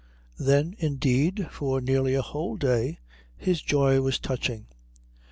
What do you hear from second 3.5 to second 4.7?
joy was touching.